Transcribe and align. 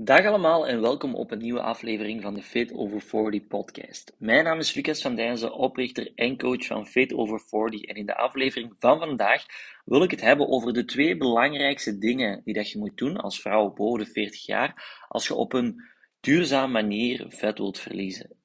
Dag 0.00 0.26
allemaal 0.26 0.66
en 0.66 0.80
welkom 0.80 1.14
op 1.14 1.30
een 1.30 1.38
nieuwe 1.38 1.60
aflevering 1.60 2.22
van 2.22 2.34
de 2.34 2.42
Fit 2.42 2.72
Over 2.72 3.00
40 3.00 3.46
podcast. 3.46 4.14
Mijn 4.18 4.44
naam 4.44 4.58
is 4.58 4.74
Lucas 4.74 5.02
van 5.02 5.14
Dijnzen, 5.14 5.52
oprichter 5.52 6.12
en 6.14 6.38
coach 6.38 6.66
van 6.66 6.86
Fit 6.86 7.14
Over 7.14 7.40
40 7.40 7.82
en 7.82 7.94
in 7.94 8.06
de 8.06 8.16
aflevering 8.16 8.74
van 8.78 8.98
vandaag 8.98 9.46
wil 9.84 10.02
ik 10.02 10.10
het 10.10 10.20
hebben 10.20 10.48
over 10.48 10.72
de 10.72 10.84
twee 10.84 11.16
belangrijkste 11.16 11.98
dingen 11.98 12.42
die 12.44 12.54
dat 12.54 12.70
je 12.70 12.78
moet 12.78 12.96
doen 12.96 13.16
als 13.16 13.40
vrouw 13.40 13.72
boven 13.72 14.04
de 14.04 14.10
40 14.10 14.46
jaar 14.46 15.04
als 15.08 15.26
je 15.26 15.34
op 15.34 15.52
een 15.52 15.82
duurzame 16.20 16.72
manier 16.72 17.24
vet 17.28 17.58
wilt 17.58 17.78
verliezen. 17.78 18.36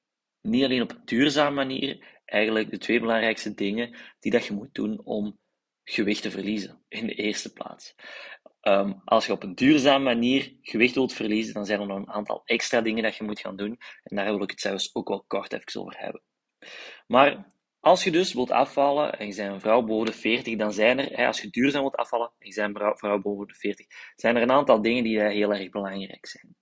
Niet 0.41 0.63
alleen 0.63 0.81
op 0.81 0.91
een 0.91 1.01
duurzame 1.05 1.55
manier, 1.55 2.21
eigenlijk 2.25 2.69
de 2.69 2.77
twee 2.77 2.99
belangrijkste 2.99 3.53
dingen 3.53 3.95
die 4.19 4.31
dat 4.31 4.45
je 4.45 4.53
moet 4.53 4.73
doen 4.73 5.01
om 5.03 5.39
gewicht 5.83 6.21
te 6.21 6.31
verliezen 6.31 6.83
in 6.87 7.07
de 7.07 7.13
eerste 7.13 7.53
plaats. 7.53 7.95
Um, 8.67 9.01
als 9.05 9.25
je 9.25 9.31
op 9.31 9.43
een 9.43 9.55
duurzame 9.55 10.03
manier 10.03 10.57
gewicht 10.61 10.95
wilt 10.95 11.13
verliezen, 11.13 11.53
dan 11.53 11.65
zijn 11.65 11.79
er 11.79 11.87
nog 11.87 11.97
een 11.97 12.09
aantal 12.09 12.41
extra 12.45 12.81
dingen 12.81 13.03
dat 13.03 13.15
je 13.15 13.23
moet 13.23 13.39
gaan 13.39 13.55
doen. 13.55 13.79
En 14.03 14.15
daar 14.15 14.25
wil 14.25 14.43
ik 14.43 14.49
het 14.49 14.61
zelfs 14.61 14.95
ook 14.95 15.07
wel 15.07 15.23
kort 15.27 15.53
even 15.53 15.81
over 15.81 15.97
hebben. 15.97 16.21
Maar 17.07 17.53
als 17.79 18.03
je 18.03 18.11
dus 18.11 18.33
wilt 18.33 18.51
afvallen 18.51 19.19
en 19.19 19.27
je 19.27 19.35
bent 19.35 19.53
een 19.53 19.59
vrouw 19.59 19.81
boven 19.81 20.05
de 20.05 20.13
40, 20.13 20.55
dan 20.55 20.73
zijn 20.73 20.99
er, 20.99 21.27
als 21.27 21.41
je 21.41 21.49
duurzaam 21.49 21.81
wilt 21.81 21.95
afvallen 21.95 22.31
en 22.39 22.47
je 22.47 22.55
bent 22.55 22.79
een 22.79 22.97
vrouw 22.97 23.21
boven 23.21 23.47
de 23.47 23.55
40, 23.55 23.85
zijn 24.15 24.35
er 24.35 24.41
een 24.41 24.51
aantal 24.51 24.81
dingen 24.81 25.03
die 25.03 25.21
heel 25.21 25.53
erg 25.53 25.69
belangrijk 25.69 26.25
zijn. 26.25 26.55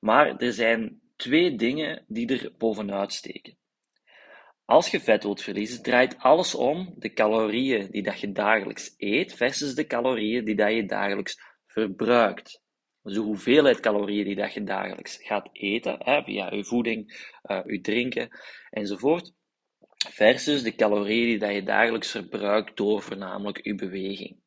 Maar 0.00 0.36
er 0.36 0.52
zijn 0.52 1.00
twee 1.16 1.54
dingen 1.56 2.04
die 2.08 2.38
er 2.38 2.52
bovenuit 2.58 3.12
steken. 3.12 3.56
Als 4.64 4.90
je 4.90 5.00
vet 5.00 5.22
wilt 5.22 5.42
verliezen, 5.42 5.82
draait 5.82 6.18
alles 6.18 6.54
om 6.54 6.94
de 6.96 7.12
calorieën 7.12 7.90
die 7.90 8.02
dat 8.02 8.20
je 8.20 8.32
dagelijks 8.32 8.94
eet 8.96 9.34
versus 9.34 9.74
de 9.74 9.86
calorieën 9.86 10.44
die 10.44 10.54
dat 10.54 10.74
je 10.74 10.84
dagelijks 10.84 11.40
verbruikt. 11.66 12.62
Dus 13.02 13.14
de 13.14 13.20
hoeveelheid 13.20 13.80
calorieën 13.80 14.24
die 14.24 14.34
dat 14.34 14.52
je 14.52 14.64
dagelijks 14.64 15.16
gaat 15.22 15.48
eten, 15.52 15.96
hè, 15.98 16.22
via 16.22 16.54
je 16.54 16.64
voeding, 16.64 17.28
uh, 17.44 17.60
je 17.66 17.80
drinken 17.80 18.28
enzovoort, 18.70 19.32
versus 20.08 20.62
de 20.62 20.74
calorieën 20.74 21.26
die 21.26 21.38
dat 21.38 21.54
je 21.54 21.62
dagelijks 21.62 22.10
verbruikt 22.10 22.76
door 22.76 23.02
voornamelijk 23.02 23.64
je 23.64 23.74
beweging. 23.74 24.42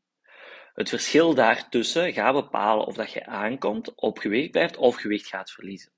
Het 0.73 0.89
verschil 0.89 1.33
daartussen 1.33 2.13
gaat 2.13 2.33
bepalen 2.33 2.85
of 2.85 2.95
dat 2.95 3.11
je 3.11 3.25
aankomt, 3.25 3.95
op 3.95 4.17
gewicht 4.17 4.51
blijft 4.51 4.77
of 4.77 4.95
gewicht 4.95 5.27
gaat 5.27 5.51
verliezen. 5.51 5.91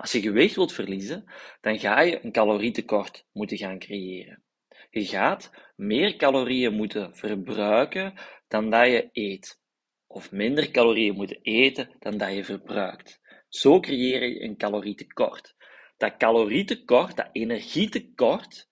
Als 0.00 0.12
je 0.12 0.20
gewicht 0.20 0.54
wilt 0.54 0.72
verliezen, 0.72 1.24
dan 1.60 1.78
ga 1.78 2.00
je 2.00 2.24
een 2.24 2.32
calorietekort 2.32 3.26
moeten 3.32 3.56
gaan 3.56 3.78
creëren. 3.78 4.42
Je 4.90 5.04
gaat 5.04 5.50
meer 5.76 6.16
calorieën 6.16 6.72
moeten 6.72 7.16
verbruiken 7.16 8.14
dan 8.48 8.70
dat 8.70 8.86
je 8.86 9.08
eet. 9.12 9.60
Of 10.06 10.32
minder 10.32 10.70
calorieën 10.70 11.14
moeten 11.14 11.38
eten 11.42 11.90
dan 11.98 12.16
dat 12.18 12.34
je 12.34 12.44
verbruikt. 12.44 13.20
Zo 13.48 13.80
creëer 13.80 14.28
je 14.28 14.42
een 14.42 14.56
calorietekort. 14.56 15.54
Dat 15.96 16.16
calorietekort, 16.16 17.16
dat 17.16 17.28
energietekort, 17.32 18.68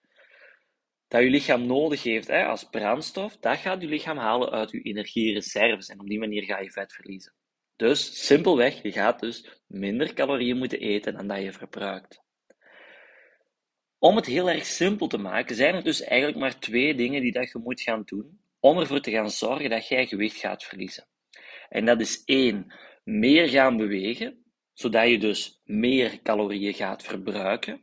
dat 1.09 1.23
je 1.23 1.31
lichaam 1.31 1.67
nodig 1.67 2.03
heeft 2.03 2.27
hè, 2.27 2.45
als 2.45 2.65
brandstof, 2.65 3.37
dat 3.37 3.57
gaat 3.57 3.81
je 3.81 3.89
lichaam 3.89 4.19
halen 4.19 4.51
uit 4.51 4.71
je 4.71 4.83
energiereserves. 4.83 5.89
En 5.89 6.01
op 6.01 6.07
die 6.07 6.19
manier 6.19 6.43
ga 6.43 6.59
je 6.59 6.71
vet 6.71 6.93
verliezen. 6.93 7.35
Dus 7.77 8.27
simpelweg, 8.27 8.83
je 8.83 8.93
gaat 8.93 9.21
dus 9.21 9.58
minder 9.69 10.15
calorieën 10.15 10.59
moeten 10.59 10.81
eten 10.81 11.15
dan 11.15 11.27
dat 11.27 11.43
je 11.43 11.53
verbruikt. 11.53 12.23
Om 13.99 14.17
het 14.17 14.27
heel 14.27 14.51
erg 14.51 14.67
simpel 14.67 15.07
te 15.07 15.19
maken, 15.19 15.57
zijn 15.57 15.75
er 15.75 15.85
dus 15.85 16.03
eigenlijk 16.03 16.41
maar 16.41 16.59
twee 16.59 16.95
dingen 16.95 17.23
die 17.23 17.33
dat 17.33 17.51
je 17.51 17.59
moet 17.59 17.81
gaan 17.81 18.03
doen 18.05 18.41
om 18.61 18.79
ervoor 18.79 19.01
te 19.01 19.11
gaan 19.11 19.31
zorgen 19.31 19.71
dat 19.71 19.89
jij 19.89 20.07
gewicht 20.07 20.37
gaat 20.37 20.65
verliezen. 20.65 21.07
En 21.69 21.85
dat 21.85 22.01
is 22.01 22.23
één, 22.25 22.73
meer 23.05 23.49
gaan 23.49 23.77
bewegen, 23.77 24.45
zodat 24.73 25.09
je 25.09 25.19
dus 25.19 25.61
meer 25.65 26.23
calorieën 26.23 26.75
gaat 26.75 27.03
verbruiken. 27.03 27.83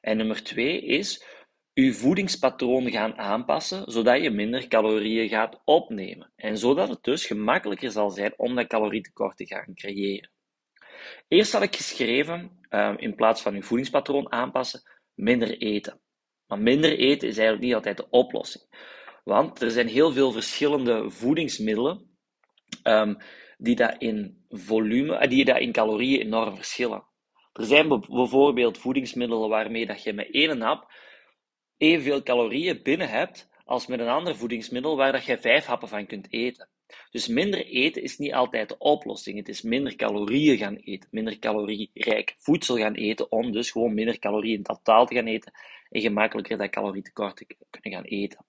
En 0.00 0.16
nummer 0.16 0.42
twee 0.42 0.80
is 0.82 1.24
je 1.72 1.92
voedingspatroon 1.92 2.90
gaan 2.90 3.18
aanpassen, 3.18 3.92
zodat 3.92 4.22
je 4.22 4.30
minder 4.30 4.68
calorieën 4.68 5.28
gaat 5.28 5.60
opnemen. 5.64 6.32
En 6.36 6.58
zodat 6.58 6.88
het 6.88 7.02
dus 7.02 7.26
gemakkelijker 7.26 7.90
zal 7.90 8.10
zijn 8.10 8.34
om 8.36 8.54
dat 8.54 8.66
calorietekort 8.66 9.36
te 9.36 9.46
gaan 9.46 9.74
creëren. 9.74 10.30
Eerst 11.28 11.52
had 11.52 11.62
ik 11.62 11.76
geschreven, 11.76 12.58
ehm, 12.68 12.94
in 12.96 13.14
plaats 13.14 13.42
van 13.42 13.54
je 13.54 13.62
voedingspatroon 13.62 14.32
aanpassen, 14.32 14.82
minder 15.14 15.58
eten. 15.58 16.00
Maar 16.46 16.58
minder 16.58 16.98
eten 16.98 17.28
is 17.28 17.36
eigenlijk 17.36 17.66
niet 17.66 17.74
altijd 17.74 17.96
de 17.96 18.10
oplossing. 18.10 18.64
Want 19.24 19.62
er 19.62 19.70
zijn 19.70 19.88
heel 19.88 20.12
veel 20.12 20.32
verschillende 20.32 21.10
voedingsmiddelen 21.10 22.16
um, 22.82 23.16
die 23.58 23.76
dat 23.76 23.94
in 23.98 24.44
volume, 24.48 25.16
eh, 25.16 25.30
die 25.30 25.44
dat 25.44 25.58
in 25.58 25.72
calorieën 25.72 26.20
enorm 26.20 26.54
verschillen. 26.54 27.04
Er 27.52 27.64
zijn 27.64 27.88
bijvoorbeeld 27.88 28.78
voedingsmiddelen 28.78 29.48
waarmee 29.48 29.86
dat 29.86 30.02
je 30.02 30.12
met 30.12 30.30
één 30.30 30.60
hap 30.60 30.92
evenveel 31.76 32.22
calorieën 32.22 32.82
binnen 32.82 33.08
hebt 33.08 33.48
als 33.64 33.86
met 33.86 34.00
een 34.00 34.08
ander 34.08 34.36
voedingsmiddel 34.36 34.96
waar 34.96 35.12
dat 35.12 35.24
je 35.24 35.38
vijf 35.38 35.64
happen 35.64 35.88
van 35.88 36.06
kunt 36.06 36.32
eten. 36.32 36.68
Dus 37.10 37.26
minder 37.26 37.66
eten 37.66 38.02
is 38.02 38.18
niet 38.18 38.32
altijd 38.32 38.68
de 38.68 38.78
oplossing. 38.78 39.36
Het 39.36 39.48
is 39.48 39.62
minder 39.62 39.96
calorieën 39.96 40.56
gaan 40.56 40.76
eten, 40.76 41.08
minder 41.10 41.38
calorierijk 41.38 42.34
voedsel 42.38 42.76
gaan 42.76 42.94
eten, 42.94 43.32
om 43.32 43.52
dus 43.52 43.70
gewoon 43.70 43.94
minder 43.94 44.18
calorieën 44.18 44.56
in 44.56 44.62
totaal 44.62 45.06
te 45.06 45.14
gaan 45.14 45.26
eten 45.26 45.52
en 45.90 46.00
gemakkelijker 46.00 46.58
dat 46.58 46.70
calorietekort 46.70 47.36
te 47.36 47.46
kunnen 47.70 47.98
gaan 47.98 48.10
eten. 48.10 48.44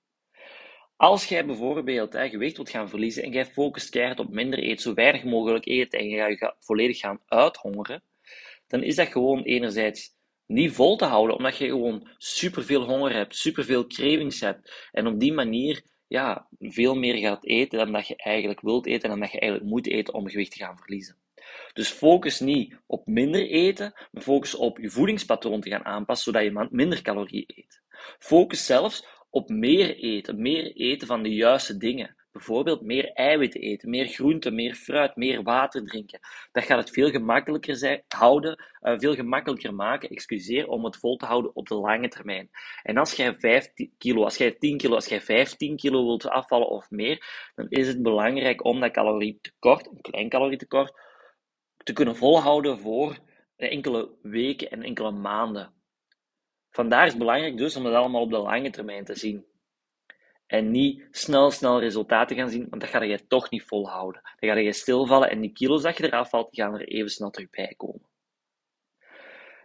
Als 0.96 1.26
jij 1.26 1.46
bijvoorbeeld 1.46 2.14
hè, 2.14 2.30
gewicht 2.30 2.56
wilt 2.56 2.70
gaan 2.70 2.90
verliezen 2.90 3.24
en 3.24 3.32
jij 3.32 3.46
focust 3.46 3.90
keihard 3.90 4.20
op 4.20 4.30
minder 4.30 4.60
eten, 4.60 4.82
zo 4.82 4.94
weinig 4.94 5.24
mogelijk 5.24 5.66
eten 5.66 6.00
en 6.00 6.08
je 6.08 6.38
gaat 6.38 6.56
volledig 6.60 7.00
gaan 7.00 7.22
uithongeren, 7.26 8.04
dan 8.68 8.84
is 8.84 8.96
dat 8.96 9.08
gewoon 9.08 9.44
enerzijds 9.44 10.16
niet 10.46 10.72
vol 10.72 10.96
te 10.96 11.06
houden, 11.06 11.36
omdat 11.36 11.58
je 11.58 11.68
gewoon 11.68 12.10
superveel 12.18 12.84
honger 12.84 13.14
hebt, 13.14 13.36
superveel 13.36 13.88
cravings 13.88 14.40
hebt. 14.40 14.90
En 14.92 15.08
op 15.08 15.20
die 15.20 15.34
manier 15.34 15.84
ja, 16.08 16.48
veel 16.60 16.96
meer 16.96 17.16
gaat 17.16 17.46
eten 17.46 17.78
dan 17.78 17.92
dat 17.92 18.08
je 18.08 18.16
eigenlijk 18.16 18.62
wilt 18.62 18.86
eten 18.86 19.04
en 19.04 19.10
dan 19.10 19.20
dat 19.20 19.32
je 19.32 19.40
eigenlijk 19.40 19.72
moet 19.72 19.88
eten 19.88 20.14
om 20.14 20.30
gewicht 20.30 20.52
te 20.52 20.58
gaan 20.58 20.78
verliezen. 20.78 21.18
Dus 21.74 21.90
focus 21.90 22.40
niet 22.40 22.78
op 22.86 23.08
minder 23.08 23.50
eten, 23.50 23.94
maar 24.12 24.24
focus 24.24 24.56
op 24.56 24.78
je 24.78 24.90
voedingspatroon 24.90 25.62
te 25.62 25.70
gaan 25.70 25.86
aanpassen, 25.86 26.34
zodat 26.34 26.52
je 26.52 26.68
minder 26.72 27.02
calorieën 27.02 27.44
eet. 27.48 27.82
Focus 28.20 28.66
zelfs 28.66 29.06
op 29.30 29.50
meer 29.50 29.96
eten, 29.98 30.42
meer 30.42 30.76
eten 30.76 31.08
van 31.08 31.24
de 31.24 31.34
juiste 31.34 31.78
dingen. 31.78 32.16
Bijvoorbeeld 32.38 32.82
meer 32.82 33.12
eiwitten 33.14 33.62
eten, 33.62 33.90
meer 33.90 34.08
groenten, 34.08 34.56
meer 34.56 34.76
fruit, 34.76 35.16
meer 35.16 35.44
water 35.44 35.84
drinken. 35.84 36.20
Dat 36.52 36.64
gaat 36.64 36.78
het 36.78 36.90
veel 36.90 37.10
gemakkelijker 37.10 37.76
zijn, 37.76 38.04
houden, 38.08 38.66
uh, 38.82 38.98
veel 38.98 39.16
gemakkelijker 39.16 39.74
maken, 39.74 40.10
excuseer, 40.10 40.68
om 40.68 40.86
het 40.86 40.98
vol 40.98 41.16
te 41.16 41.26
houden 41.26 41.56
op 41.56 41.68
de 41.68 41.76
lange 41.76 42.08
termijn. 42.08 42.50
En 42.84 42.98
als 42.98 43.14
jij 43.14 43.36
5 43.40 43.74
kilo, 43.98 44.24
als 44.24 44.38
jij 44.38 44.52
10 44.52 44.78
kilo, 44.78 44.96
als 44.96 45.08
jij 45.08 45.22
15 45.22 45.76
kilo 45.76 46.06
wilt 46.06 46.28
afvallen 46.28 46.70
of 46.70 46.90
meer, 46.90 47.50
dan 47.56 47.66
is 47.70 47.88
het 47.88 48.02
belangrijk 48.02 48.66
om 48.66 48.80
dat 48.80 48.92
calorietekort, 48.92 49.88
een 49.88 50.02
klein 50.02 50.30
calorietekort, 50.30 50.94
te 51.78 51.94
kunnen 51.94 52.16
volhouden 52.16 52.80
voor 52.80 53.18
enkele 53.56 54.10
weken 54.22 54.72
en 54.72 54.84
enkele 54.84 55.12
maanden. 55.12 55.74
Vandaar 56.70 57.04
is 57.04 57.10
het 57.10 57.20
belangrijk 57.20 57.58
dus 57.58 57.76
om 57.76 57.84
dat 57.84 57.94
allemaal 57.94 58.22
op 58.22 58.30
de 58.32 58.38
lange 58.38 58.70
termijn 58.70 59.06
te 59.06 59.16
zien. 59.16 59.46
En 60.48 60.72
niet 60.72 61.08
snel, 61.12 61.52
snel 61.52 61.80
resultaten 61.80 62.36
gaan 62.36 62.50
zien, 62.50 62.68
want 62.70 62.82
dat 62.82 62.90
ga 62.90 63.04
je 63.04 63.28
toch 63.28 63.50
niet 63.50 63.64
volhouden. 63.64 64.22
Dan 64.40 64.50
ga 64.50 64.56
je 64.56 64.74
stilvallen 64.74 65.30
en 65.30 65.42
die 65.42 65.54
kilo's 65.54 65.82
dat 65.82 65.98
je 65.98 66.04
eraf 66.04 66.30
valt, 66.30 66.48
gaan 66.52 66.74
er 66.74 66.88
even 66.88 67.10
snel 67.10 67.30
terug 67.30 67.76
komen. 67.78 68.06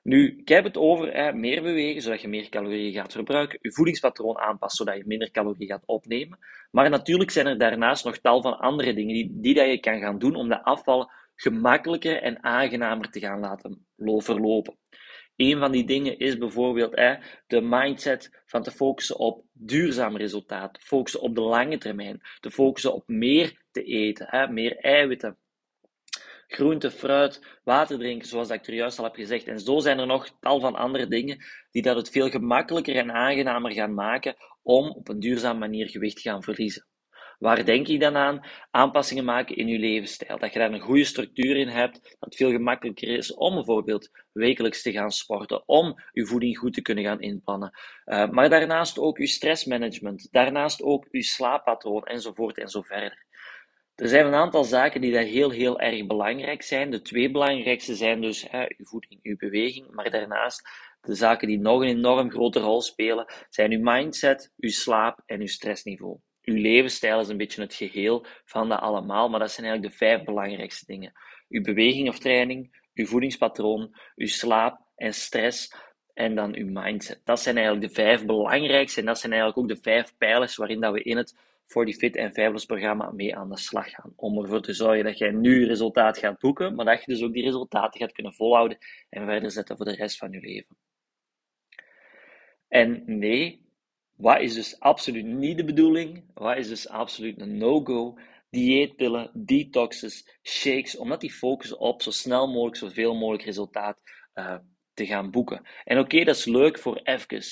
Nu, 0.03 0.39
ik 0.39 0.49
heb 0.49 0.65
het 0.65 0.77
over 0.77 1.15
hè, 1.15 1.33
meer 1.33 1.63
bewegen, 1.63 2.03
zodat 2.03 2.21
je 2.21 2.29
meer 2.29 2.49
calorieën 2.49 2.93
gaat 2.93 3.13
verbruiken, 3.13 3.59
je 3.63 3.73
voedingspatroon 3.73 4.39
aanpassen, 4.39 4.85
zodat 4.85 5.01
je 5.01 5.07
minder 5.09 5.31
calorieën 5.31 5.69
gaat 5.69 5.87
opnemen. 5.87 6.39
Maar 6.71 6.91
natuurlijk 6.91 7.31
zijn 7.31 7.47
er 7.47 7.59
daarnaast 7.59 8.05
nog 8.05 8.19
tal 8.19 8.43
van 8.43 8.59
andere 8.59 8.95
dingen 8.95 9.15
die, 9.15 9.41
die 9.41 9.55
dat 9.55 9.67
je 9.67 9.81
kan 9.81 10.01
gaan 10.01 10.19
doen 10.19 10.35
om 10.35 10.49
dat 10.49 10.63
afvallen 10.63 11.11
gemakkelijker 11.35 12.23
en 12.23 12.43
aangenamer 12.43 13.11
te 13.11 13.21
gaan 13.21 13.41
laten 13.41 13.87
verlopen. 13.97 14.77
Een 15.43 15.59
van 15.59 15.73
die 15.73 15.85
dingen 15.85 16.19
is 16.19 16.39
bijvoorbeeld 16.39 16.97
hè, 16.97 17.15
de 17.47 17.61
mindset 17.61 18.43
van 18.47 18.63
te 18.63 18.71
focussen 18.71 19.19
op 19.19 19.45
duurzaam 19.53 20.17
resultaat, 20.17 20.79
focussen 20.81 21.21
op 21.21 21.35
de 21.35 21.41
lange 21.41 21.79
termijn, 21.79 22.21
te 22.41 22.51
focussen 22.51 22.95
op 22.95 23.09
meer 23.09 23.63
te 23.71 23.83
eten, 23.83 24.27
hè, 24.31 24.49
meer 24.49 24.77
eiwitten, 24.77 25.39
groente, 26.47 26.91
fruit, 26.91 27.59
water 27.65 27.99
drinken, 27.99 28.29
zoals 28.29 28.51
ik 28.51 28.67
er 28.67 28.75
juist 28.75 28.99
al 28.99 29.05
heb 29.05 29.15
gezegd. 29.15 29.47
En 29.47 29.61
zo 29.61 29.79
zijn 29.79 29.99
er 29.99 30.07
nog 30.07 30.29
tal 30.41 30.61
van 30.61 30.75
andere 30.75 31.07
dingen 31.07 31.45
die 31.71 31.83
dat 31.83 31.97
het 31.97 32.11
veel 32.11 32.31
gemakkelijker 32.31 32.97
en 32.97 33.13
aangenamer 33.13 33.73
gaan 33.73 33.95
maken 33.95 34.37
om 34.63 34.91
op 34.91 35.09
een 35.09 35.21
duurzame 35.21 35.59
manier 35.59 35.89
gewicht 35.89 36.17
te 36.17 36.23
gaan 36.23 36.43
verliezen. 36.43 36.87
Waar 37.43 37.65
denk 37.65 37.87
je 37.87 37.99
dan 37.99 38.17
aan? 38.17 38.41
Aanpassingen 38.71 39.25
maken 39.25 39.57
in 39.57 39.67
je 39.67 39.79
levensstijl. 39.79 40.39
Dat 40.39 40.53
je 40.53 40.59
daar 40.59 40.73
een 40.73 40.81
goede 40.81 41.05
structuur 41.05 41.57
in 41.57 41.69
hebt, 41.69 42.03
dat 42.03 42.17
het 42.19 42.37
veel 42.37 42.51
gemakkelijker 42.51 43.09
is 43.09 43.35
om 43.35 43.55
bijvoorbeeld 43.55 44.11
wekelijks 44.33 44.83
te 44.83 44.93
gaan 44.93 45.11
sporten, 45.11 45.69
om 45.69 45.95
je 46.13 46.27
voeding 46.27 46.59
goed 46.59 46.75
te 46.75 46.83
kunnen 46.83 47.05
gaan 47.05 47.21
inplannen. 47.21 47.71
Uh, 48.05 48.29
maar 48.29 48.49
daarnaast 48.49 48.99
ook 48.99 49.19
je 49.19 49.27
stressmanagement, 49.27 50.29
daarnaast 50.31 50.83
ook 50.83 51.09
je 51.11 51.23
slaappatroon 51.23 52.05
enzovoort 52.05 52.59
en 52.59 52.69
zo 52.69 52.83
verder. 52.83 53.25
Er 53.95 54.09
zijn 54.09 54.27
een 54.27 54.35
aantal 54.35 54.65
zaken 54.65 55.01
die 55.01 55.13
daar 55.13 55.23
heel, 55.23 55.51
heel 55.51 55.81
erg 55.81 56.07
belangrijk 56.07 56.63
zijn. 56.63 56.91
De 56.91 57.03
twee 57.03 57.31
belangrijkste 57.31 57.95
zijn 57.95 58.21
dus 58.21 58.51
hè, 58.51 58.61
uw 58.61 58.85
voeding, 58.85 59.21
uw 59.23 59.37
beweging, 59.37 59.91
maar 59.91 60.11
daarnaast 60.11 60.69
de 61.01 61.15
zaken 61.15 61.49
die 61.49 61.59
nog 61.59 61.81
een 61.81 61.89
enorm 61.89 62.31
grote 62.31 62.61
rol 62.61 62.81
spelen, 62.81 63.33
zijn 63.49 63.73
uw 63.73 63.83
mindset, 63.83 64.53
uw 64.57 64.71
slaap 64.71 65.23
en 65.27 65.41
uw 65.41 65.47
stressniveau. 65.47 66.19
Uw 66.43 66.61
levensstijl 66.61 67.21
is 67.21 67.29
een 67.29 67.37
beetje 67.37 67.63
het 67.63 67.75
geheel 67.75 68.27
van 68.45 68.69
dat 68.69 68.81
allemaal, 68.81 69.29
maar 69.29 69.41
dat 69.41 69.51
zijn 69.51 69.67
eigenlijk 69.67 69.95
de 69.95 70.05
vijf 70.05 70.25
belangrijkste 70.25 70.87
dingen. 70.87 71.13
Uw 71.49 71.63
beweging 71.63 72.09
of 72.09 72.19
training, 72.19 72.81
uw 72.95 73.07
voedingspatroon, 73.07 73.97
uw 74.17 74.27
slaap 74.27 74.81
en 74.97 75.15
stress 75.15 75.75
en 76.15 76.35
dan 76.35 76.55
uw 76.55 76.67
mindset. 76.71 77.21
Dat 77.25 77.41
zijn 77.41 77.57
eigenlijk 77.57 77.87
de 77.87 77.95
vijf 77.95 78.25
belangrijkste 78.25 79.01
en 79.01 79.07
dat 79.07 79.19
zijn 79.19 79.33
eigenlijk 79.33 79.63
ook 79.63 79.77
de 79.77 79.83
vijf 79.83 80.17
pijlers 80.17 80.57
waarin 80.57 80.81
dat 80.81 80.93
we 80.93 81.03
in 81.03 81.17
het 81.17 81.35
voor 81.67 81.85
die 81.85 81.95
Fit 81.95 82.17
en 82.17 82.33
Fabulous 82.33 82.65
programma 82.65 83.11
mee 83.11 83.37
aan 83.37 83.51
de 83.51 83.59
slag 83.59 83.91
gaan. 83.91 84.13
Om 84.17 84.43
ervoor 84.43 84.63
te 84.63 84.73
zorgen 84.73 85.05
dat 85.05 85.19
jij 85.19 85.31
nu 85.31 85.67
resultaat 85.67 86.19
gaat 86.19 86.39
boeken, 86.39 86.75
maar 86.75 86.85
dat 86.85 87.05
je 87.05 87.13
dus 87.13 87.23
ook 87.23 87.33
die 87.33 87.45
resultaten 87.45 88.01
gaat 88.01 88.13
kunnen 88.13 88.35
volhouden 88.35 88.79
en 89.09 89.25
verder 89.25 89.51
zetten 89.51 89.77
voor 89.77 89.87
de 89.87 89.95
rest 89.95 90.19
van 90.19 90.31
je 90.31 90.41
leven. 90.41 90.77
En 92.69 93.03
nee, 93.07 93.63
wat 94.23 94.41
is 94.41 94.55
dus 94.55 94.81
absoluut 94.81 95.25
niet 95.25 95.57
de 95.57 95.65
bedoeling? 95.65 96.25
Wat 96.35 96.57
is 96.57 96.69
dus 96.69 96.89
absoluut 96.89 97.41
een 97.41 97.57
no-go? 97.59 98.19
Dieetpillen, 98.51 99.31
detoxes, 99.35 100.39
shakes, 100.43 100.97
omdat 100.97 101.21
die 101.21 101.33
focussen 101.33 101.79
op 101.79 102.03
zo 102.03 102.11
snel 102.11 102.47
mogelijk, 102.47 102.77
zoveel 102.77 103.15
mogelijk 103.15 103.45
resultaat 103.45 104.03
uh, 104.35 104.55
te 104.95 105.07
gaan 105.07 105.31
boeken. 105.31 105.63
En 105.85 105.99
oké, 105.99 106.25
dat 106.25 106.37
is 106.37 106.45
leuk 106.45 106.79
voor 106.79 107.01
even, 107.03 107.43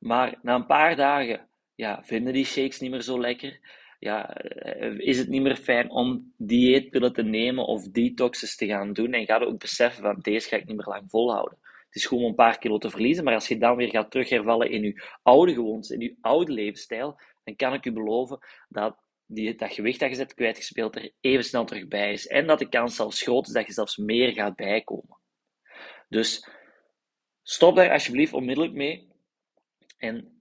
maar 0.00 0.38
na 0.42 0.54
een 0.54 0.66
paar 0.66 0.96
dagen 0.96 1.48
ja, 1.74 2.02
vinden 2.04 2.32
die 2.32 2.44
shakes 2.44 2.80
niet 2.80 2.90
meer 2.90 3.02
zo 3.02 3.20
lekker. 3.20 3.60
Ja, 3.98 4.34
eh, 4.34 4.98
is 4.98 5.18
het 5.18 5.28
niet 5.28 5.42
meer 5.42 5.56
fijn 5.56 5.90
om 5.90 6.32
dieetpillen 6.36 7.12
te 7.12 7.22
nemen 7.22 7.64
of 7.66 7.88
detoxes 7.88 8.56
te 8.56 8.66
gaan 8.66 8.92
doen 8.92 9.12
en 9.12 9.26
ga 9.26 9.38
ook 9.38 9.58
beseffen 9.58 10.02
van 10.02 10.18
deze 10.20 10.48
ga 10.48 10.56
ik 10.56 10.66
niet 10.66 10.76
meer 10.76 10.88
lang 10.88 11.10
volhouden. 11.10 11.58
Het 11.90 12.02
is 12.02 12.06
gewoon 12.06 12.22
om 12.22 12.28
een 12.28 12.34
paar 12.34 12.58
kilo 12.58 12.78
te 12.78 12.90
verliezen, 12.90 13.24
maar 13.24 13.34
als 13.34 13.48
je 13.48 13.58
dan 13.58 13.76
weer 13.76 13.88
gaat 13.88 14.10
terughervallen 14.10 14.70
in 14.70 14.82
je 14.82 15.02
oude 15.22 15.54
gewoontes, 15.54 15.90
in 15.90 16.00
je 16.00 16.16
oude 16.20 16.52
levensstijl, 16.52 17.20
dan 17.44 17.56
kan 17.56 17.74
ik 17.74 17.84
u 17.84 17.92
beloven 17.92 18.38
dat 18.68 18.96
die, 19.26 19.54
dat 19.54 19.72
gewicht 19.72 20.00
dat 20.00 20.08
je 20.08 20.14
zet 20.14 20.34
kwijtgespeeld 20.34 20.96
er 20.96 21.12
even 21.20 21.44
snel 21.44 21.64
terug 21.64 21.88
bij 21.88 22.12
is. 22.12 22.26
En 22.26 22.46
dat 22.46 22.58
de 22.58 22.68
kans 22.68 22.96
zelfs 22.96 23.22
groot 23.22 23.46
is 23.46 23.52
dat 23.52 23.66
je 23.66 23.72
zelfs 23.72 23.96
meer 23.96 24.32
gaat 24.32 24.56
bijkomen. 24.56 25.18
Dus 26.08 26.48
stop 27.42 27.76
daar 27.76 27.90
alsjeblieft 27.90 28.32
onmiddellijk 28.32 28.74
mee. 28.74 29.08
En 29.98 30.40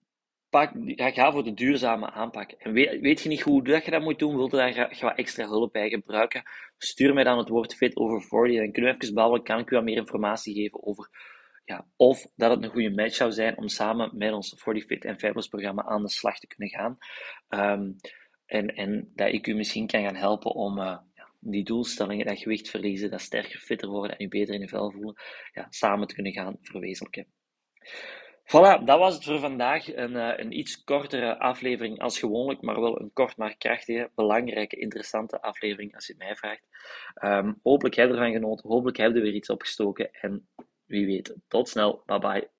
pak, 0.49 0.71
ga 0.95 1.31
voor 1.31 1.43
de 1.43 1.53
duurzame 1.53 2.11
aanpak. 2.11 2.51
En 2.51 2.73
weet, 2.73 3.21
je 3.21 3.29
niet 3.29 3.41
hoe 3.41 3.63
dat 3.63 3.85
je 3.85 3.91
dat 3.91 4.01
moet 4.01 4.19
doen, 4.19 4.35
wilt 4.35 4.51
je 4.51 4.57
daar 4.99 5.15
extra 5.15 5.47
hulp 5.47 5.71
bij 5.71 5.89
gebruiken, 5.89 6.43
stuur 6.77 7.13
mij 7.13 7.23
dan 7.23 7.37
het 7.37 7.49
woord 7.49 7.75
fit 7.75 7.95
over 7.95 8.21
40 8.21 8.57
en 8.57 8.71
kunnen 8.71 8.91
we 8.91 9.01
even 9.01 9.15
babbelen, 9.15 9.43
kan 9.43 9.59
ik 9.59 9.71
u 9.71 9.75
wat 9.75 9.83
meer 9.83 9.97
informatie 9.97 10.53
geven 10.53 10.83
over 10.83 11.09
ja, 11.69 11.85
of 11.95 12.27
dat 12.35 12.51
het 12.51 12.63
een 12.63 12.69
goede 12.69 12.89
match 12.89 13.15
zou 13.15 13.31
zijn 13.31 13.57
om 13.57 13.67
samen 13.67 14.09
met 14.13 14.33
ons 14.33 14.53
40 14.57 14.85
Fit 14.85 15.05
en 15.05 15.19
Fabulous 15.19 15.47
programma 15.47 15.83
aan 15.83 16.01
de 16.01 16.09
slag 16.09 16.39
te 16.39 16.47
kunnen 16.47 16.69
gaan. 16.69 16.97
Um, 17.49 17.95
en, 18.45 18.75
en 18.75 19.11
dat 19.15 19.33
ik 19.33 19.47
u 19.47 19.53
misschien 19.53 19.87
kan 19.87 20.03
gaan 20.03 20.15
helpen 20.15 20.51
om 20.51 20.77
ja, 20.77 21.03
die 21.39 21.63
doelstellingen, 21.63 22.25
dat 22.25 22.37
gewicht 22.37 22.69
verliezen, 22.69 23.09
dat 23.09 23.21
sterker, 23.21 23.59
fitter 23.59 23.89
worden 23.89 24.17
en 24.17 24.25
u 24.25 24.27
beter 24.27 24.53
in 24.53 24.59
je 24.59 24.67
vel 24.67 24.91
voelen, 24.91 25.15
ja, 25.51 25.67
samen 25.69 26.07
te 26.07 26.13
kunnen 26.13 26.33
gaan 26.33 26.57
verwezenlijken. 26.61 27.27
Voilà, 28.43 28.83
dat 28.85 28.99
was 28.99 29.13
het 29.13 29.23
voor 29.23 29.39
vandaag. 29.39 29.95
Een, 29.95 30.11
uh, 30.11 30.33
een 30.35 30.57
iets 30.57 30.83
kortere 30.83 31.39
aflevering 31.39 31.99
als 31.99 32.19
gewoonlijk, 32.19 32.61
maar 32.61 32.81
wel 32.81 33.01
een 33.01 33.13
kort 33.13 33.37
maar 33.37 33.57
krachtige, 33.57 34.11
belangrijke, 34.15 34.75
interessante 34.75 35.41
aflevering 35.41 35.95
als 35.95 36.07
je 36.07 36.15
mij 36.17 36.35
vraagt. 36.35 36.67
Um, 37.23 37.59
hopelijk 37.63 37.95
heb 37.95 38.07
je 38.07 38.13
ervan 38.13 38.31
genoten, 38.31 38.69
hopelijk 38.69 38.97
heb 38.97 39.11
je 39.11 39.17
er 39.17 39.21
weer 39.23 39.33
iets 39.33 39.49
opgestoken 39.49 40.11
en 40.11 40.47
wie 40.89 41.05
weet, 41.05 41.33
tot 41.47 41.69
snel, 41.69 42.01
bye 42.07 42.19
bye. 42.19 42.47